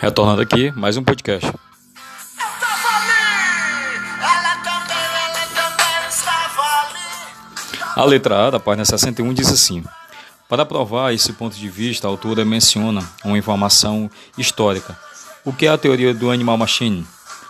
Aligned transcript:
Retornando 0.00 0.40
aqui, 0.40 0.70
mais 0.76 0.96
um 0.96 1.02
podcast. 1.02 1.52
A 7.96 8.04
letra 8.04 8.46
A 8.46 8.50
da 8.50 8.60
página 8.60 8.84
61 8.84 9.34
diz 9.34 9.52
assim: 9.52 9.84
Para 10.48 10.64
provar 10.64 11.12
esse 11.12 11.32
ponto 11.32 11.56
de 11.56 11.68
vista, 11.68 12.06
a 12.06 12.10
autora 12.10 12.44
menciona 12.44 13.04
uma 13.24 13.36
informação 13.36 14.08
histórica. 14.36 14.96
O 15.44 15.52
que 15.52 15.66
é 15.66 15.68
a 15.68 15.76
teoria 15.76 16.14
do 16.14 16.30
animal 16.30 16.56
machine? 16.56 17.04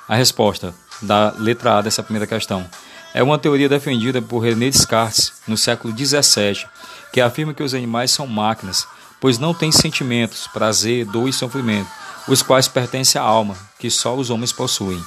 A 0.09 0.17
resposta 0.17 0.75
da 1.03 1.35
letra 1.39 1.77
A 1.77 1.83
dessa 1.83 2.03
primeira 2.03 2.27
questão 2.27 2.65
é 3.13 3.23
uma 3.23 3.39
teoria 3.39 3.69
defendida 3.69 4.23
por 4.23 4.39
René 4.39 4.71
Descartes 4.71 5.35
no 5.47 5.57
século 5.59 5.93
17, 5.93 6.67
que 7.13 7.21
afirma 7.21 7.53
que 7.53 7.63
os 7.63 7.75
animais 7.75 8.11
são 8.11 8.27
máquinas, 8.27 8.89
pois 9.21 9.39
não 9.39 9.53
têm 9.53 9.71
sentimentos, 9.71 10.47
prazer, 10.47 11.05
dor 11.05 11.29
e 11.29 11.33
sofrimento, 11.33 11.91
os 12.29 12.43
quais 12.43 12.69
pertencem 12.69 13.21
à 13.21 13.25
alma, 13.25 13.57
que 13.79 13.91
só 13.91 14.15
os 14.15 14.31
homens 14.31 14.53
possuem. 14.53 15.03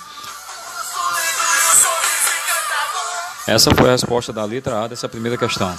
Essa 3.47 3.73
foi 3.75 3.89
a 3.89 3.91
resposta 3.91 4.33
da 4.33 4.43
letra 4.43 4.83
A 4.83 4.87
dessa 4.87 5.07
primeira 5.07 5.37
questão. 5.37 5.75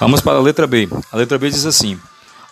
Vamos 0.00 0.20
para 0.20 0.38
a 0.38 0.42
letra 0.42 0.66
B. 0.66 0.88
A 1.12 1.16
letra 1.16 1.38
B 1.38 1.48
diz 1.48 1.64
assim: 1.64 2.00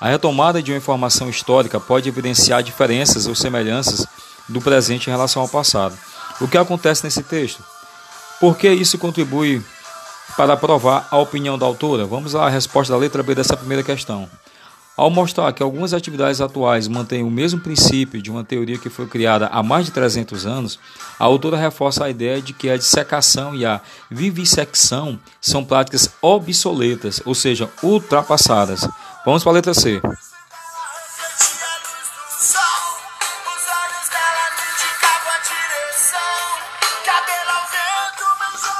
A 0.01 0.09
retomada 0.09 0.63
de 0.63 0.71
uma 0.71 0.79
informação 0.79 1.29
histórica 1.29 1.81
pode 1.81 2.09
evidenciar 2.09 2.63
diferenças 2.63 3.27
ou 3.27 3.35
semelhanças 3.35 4.07
do 4.49 4.61
presente 4.61 5.09
em 5.09 5.11
relação 5.11 5.43
ao 5.43 5.49
passado. 5.49 5.99
O 6.41 6.47
que 6.47 6.57
acontece 6.57 7.03
nesse 7.05 7.23
texto? 7.23 7.63
Por 8.39 8.57
que 8.57 8.71
isso 8.71 8.99
contribui 8.99 9.63
para 10.37 10.57
provar 10.57 11.09
a 11.11 11.19
opinião 11.19 11.59
da 11.59 11.67
autora? 11.67 12.07
Vamos 12.07 12.35
à 12.35 12.49
resposta 12.49 12.93
da 12.93 12.99
letra 12.99 13.23
B 13.23 13.35
dessa 13.35 13.57
primeira 13.57 13.83
questão. 13.83 14.29
Ao 14.97 15.09
mostrar 15.09 15.51
que 15.53 15.63
algumas 15.63 15.95
atividades 15.95 16.43
atuais 16.43 16.87
mantêm 16.87 17.23
o 17.23 17.31
mesmo 17.31 17.59
princípio 17.59 18.21
de 18.21 18.31
uma 18.31 18.45
teoria 18.45 18.77
que 18.77 18.91
foi 18.91 19.07
criada 19.07 19.47
há 19.47 19.63
mais 19.63 19.87
de 19.87 19.93
300 19.93 20.45
anos, 20.45 20.79
a 21.19 21.25
autora 21.25 21.57
reforça 21.57 22.05
a 22.05 22.11
ideia 22.11 22.43
de 22.43 22.53
que 22.53 22.69
a 22.69 22.77
dissecação 22.77 23.55
e 23.55 23.65
a 23.65 23.81
vivissecção 24.11 25.19
são 25.41 25.65
práticas 25.65 26.11
obsoletas, 26.21 27.23
ou 27.25 27.35
seja, 27.35 27.71
ultrapassadas. 27.83 28.87
Vamos 29.25 29.43
para 29.43 29.53
a 29.53 29.55
letra 29.55 29.73
C. 29.73 30.03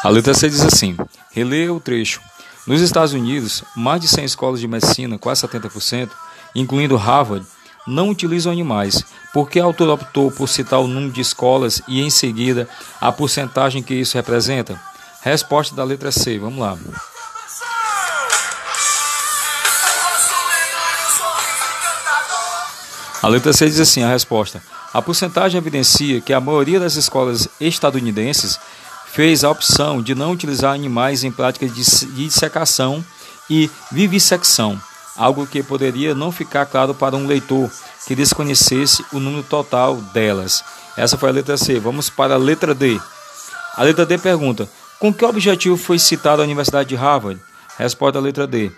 A 0.03 0.09
letra 0.09 0.33
C 0.33 0.49
diz 0.49 0.63
assim: 0.63 0.97
releia 1.31 1.73
o 1.73 1.81
trecho. 1.81 2.21
Nos 2.67 2.81
Estados 2.81 3.13
Unidos, 3.13 3.65
mais 3.75 4.01
de 4.01 4.09
100 4.09 4.25
escolas 4.25 4.61
de 4.61 4.69
medicina, 4.69 5.19
quase 5.19 5.47
70%, 5.47 6.11
incluindo 6.55 6.97
Harvard, 6.97 7.47
não 7.87 8.11
utilizam 8.11 8.53
animais. 8.53 9.05
Por 9.33 9.49
que 9.49 9.59
a 9.59 9.65
autor 9.65 9.89
optou 9.89 10.31
por 10.31 10.49
citar 10.49 10.81
o 10.81 10.87
número 10.87 11.13
de 11.13 11.21
escolas 11.21 11.81
e, 11.89 12.01
em 12.01 12.11
seguida, 12.11 12.69
a 13.01 13.11
porcentagem 13.11 13.83
que 13.83 13.95
isso 13.95 14.17
representa? 14.17 14.81
Resposta 15.23 15.75
da 15.75 15.85
letra 15.85 16.13
C. 16.13 16.39
Vamos 16.39 16.59
lá. 16.59 16.77
A 23.23 23.29
letra 23.29 23.53
C 23.53 23.67
diz 23.67 23.81
assim: 23.81 24.03
a 24.03 24.09
resposta. 24.09 24.63
A 24.93 25.01
porcentagem 25.01 25.59
evidencia 25.59 26.21
que 26.21 26.33
a 26.33 26.41
maioria 26.41 26.81
das 26.81 26.97
escolas 26.97 27.49
estadunidenses 27.61 28.59
fez 29.13 29.43
a 29.43 29.51
opção 29.51 30.01
de 30.01 30.15
não 30.15 30.33
utilizar 30.33 30.75
animais 30.75 31.25
em 31.25 31.33
práticas 31.33 31.75
de 31.75 31.85
dissecação 32.15 33.05
e 33.49 33.69
vivissecção, 33.91 34.81
algo 35.17 35.47
que 35.47 35.63
poderia 35.63 36.15
não 36.15 36.31
ficar 36.31 36.67
claro 36.67 36.95
para 36.95 37.17
um 37.17 37.27
leitor 37.27 37.71
que 38.07 38.15
desconhecesse 38.15 39.05
o 39.13 39.19
número 39.19 39.43
total 39.43 39.97
delas. 39.97 40.65
Essa 40.97 41.19
foi 41.19 41.29
a 41.31 41.33
letra 41.33 41.57
C. 41.57 41.79
Vamos 41.79 42.09
para 42.09 42.35
a 42.35 42.39
letra 42.39 42.75
D. 42.75 43.01
A 43.77 43.83
letra 43.83 44.07
D 44.07 44.17
pergunta: 44.19 44.69
com 44.99 45.13
que 45.13 45.25
objetivo 45.25 45.77
foi 45.77 45.99
citada 45.99 46.43
a 46.43 46.45
Universidade 46.45 46.89
de 46.89 46.95
Harvard? 46.95 47.41
Resposta 47.77 48.13
da 48.13 48.21
letra 48.21 48.47
D. 48.47 48.71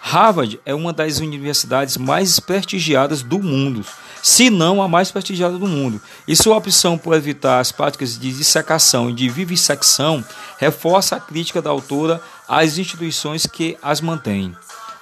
Harvard 0.00 0.60
é 0.64 0.74
uma 0.74 0.92
das 0.92 1.18
universidades 1.18 1.96
mais 1.96 2.40
prestigiadas 2.40 3.22
do 3.22 3.40
mundo, 3.42 3.84
se 4.22 4.48
não 4.48 4.80
a 4.80 4.88
mais 4.88 5.10
prestigiada 5.10 5.58
do 5.58 5.66
mundo. 5.66 6.00
E 6.26 6.34
sua 6.34 6.56
opção 6.56 6.96
por 6.96 7.14
evitar 7.14 7.60
as 7.60 7.72
práticas 7.72 8.18
de 8.18 8.32
dissecação 8.32 9.10
e 9.10 9.12
de 9.12 9.28
vivissecção 9.28 10.24
reforça 10.58 11.16
a 11.16 11.20
crítica 11.20 11.60
da 11.60 11.70
autora 11.70 12.20
às 12.48 12.78
instituições 12.78 13.46
que 13.46 13.76
as 13.82 14.00
mantêm. 14.00 14.56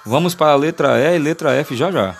Vamos 0.05 0.33
para 0.33 0.51
a 0.51 0.55
letra 0.55 0.99
E 0.99 1.15
e 1.15 1.19
letra 1.19 1.53
F 1.53 1.75
já 1.75 1.91
já. 1.91 2.15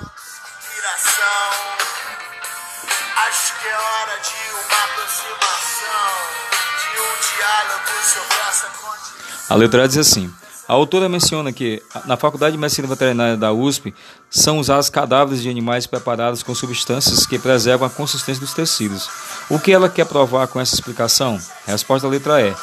A 9.50 9.56
letra 9.56 9.86
E 9.86 9.88
diz 9.88 9.98
assim. 9.98 10.34
A 10.68 10.74
autora 10.74 11.08
menciona 11.08 11.54
que 11.54 11.82
na 12.06 12.18
Faculdade 12.18 12.52
de 12.52 12.58
Medicina 12.58 12.90
Veterinária 12.90 13.38
da 13.38 13.54
USP 13.54 13.94
são 14.30 14.60
usados 14.60 14.90
cadáveres 14.90 15.42
de 15.42 15.50
animais 15.50 15.88
preparados 15.88 16.44
com 16.44 16.54
substâncias 16.54 17.26
que 17.26 17.40
preservam 17.40 17.88
a 17.88 17.90
consistência 17.90 18.42
dos 18.42 18.54
tecidos. 18.54 19.10
O 19.50 19.58
que 19.58 19.72
ela 19.72 19.88
quer 19.88 20.06
provar 20.06 20.46
com 20.48 20.60
essa 20.60 20.76
explicação? 20.76 21.40
Resposta 21.66 22.06
da 22.06 22.12
letra 22.12 22.42
E. 22.42 22.54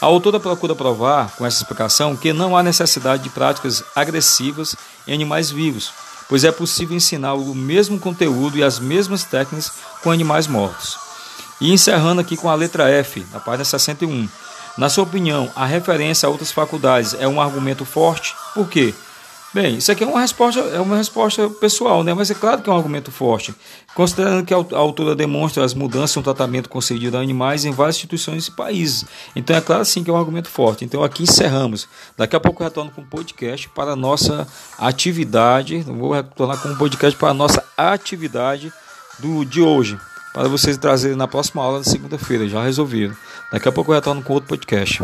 A 0.00 0.06
autora 0.06 0.40
procura 0.40 0.74
provar 0.74 1.36
com 1.36 1.44
essa 1.44 1.58
explicação 1.58 2.16
que 2.16 2.32
não 2.32 2.56
há 2.56 2.62
necessidade 2.62 3.22
de 3.22 3.28
práticas 3.28 3.84
agressivas 3.94 4.74
em 5.06 5.12
animais 5.12 5.50
vivos, 5.50 5.92
pois 6.30 6.44
é 6.44 6.50
possível 6.50 6.96
ensinar 6.96 7.34
o 7.34 7.54
mesmo 7.54 8.00
conteúdo 8.00 8.56
e 8.56 8.62
as 8.62 8.78
mesmas 8.78 9.24
técnicas 9.24 9.70
com 10.02 10.10
animais 10.10 10.46
mortos. 10.46 11.09
E 11.60 11.72
encerrando 11.72 12.20
aqui 12.20 12.36
com 12.36 12.48
a 12.48 12.54
letra 12.54 12.88
F, 12.88 13.26
na 13.32 13.40
página 13.40 13.64
61. 13.64 14.28
Na 14.78 14.88
sua 14.88 15.04
opinião, 15.04 15.50
a 15.54 15.66
referência 15.66 16.26
a 16.26 16.30
outras 16.30 16.52
faculdades 16.52 17.14
é 17.14 17.28
um 17.28 17.40
argumento 17.40 17.84
forte? 17.84 18.34
Por 18.54 18.68
quê? 18.68 18.94
Bem, 19.52 19.78
isso 19.78 19.90
aqui 19.90 20.04
é 20.04 20.06
uma 20.06 20.20
resposta, 20.20 20.60
é 20.60 20.80
uma 20.80 20.96
resposta 20.96 21.50
pessoal, 21.50 22.04
né? 22.04 22.14
mas 22.14 22.30
é 22.30 22.34
claro 22.34 22.62
que 22.62 22.70
é 22.70 22.72
um 22.72 22.76
argumento 22.76 23.10
forte, 23.10 23.52
considerando 23.96 24.46
que 24.46 24.54
a 24.54 24.56
autora 24.56 25.16
demonstra 25.16 25.64
as 25.64 25.74
mudanças 25.74 26.14
no 26.14 26.22
tratamento 26.22 26.68
concedido 26.68 27.16
a 27.16 27.20
animais 27.20 27.64
em 27.64 27.72
várias 27.72 27.96
instituições 27.96 28.46
e 28.46 28.52
países. 28.52 29.04
Então 29.34 29.56
é 29.56 29.60
claro 29.60 29.84
sim 29.84 30.04
que 30.04 30.10
é 30.10 30.12
um 30.12 30.16
argumento 30.16 30.48
forte. 30.48 30.84
Então 30.84 31.02
aqui 31.02 31.24
encerramos. 31.24 31.88
Daqui 32.16 32.36
a 32.36 32.40
pouco 32.40 32.62
eu 32.62 32.68
retorno 32.68 32.92
com 32.92 33.00
um 33.00 33.06
podcast 33.06 33.68
para 33.70 33.90
a 33.90 33.96
nossa 33.96 34.46
atividade. 34.78 35.80
Vou 35.82 36.12
retornar 36.12 36.56
com 36.62 36.68
um 36.68 36.76
podcast 36.76 37.18
para 37.18 37.30
a 37.30 37.34
nossa 37.34 37.64
atividade 37.76 38.72
do, 39.18 39.44
de 39.44 39.60
hoje 39.60 39.98
para 40.32 40.48
vocês 40.48 40.76
trazerem 40.76 41.16
na 41.16 41.28
próxima 41.28 41.62
aula 41.62 41.80
de 41.80 41.90
segunda-feira. 41.90 42.48
Já 42.48 42.62
resolvido. 42.62 43.16
Daqui 43.52 43.68
a 43.68 43.72
pouco 43.72 43.90
eu 43.90 43.96
retorno 43.96 44.22
com 44.22 44.32
outro 44.32 44.48
podcast. 44.48 45.02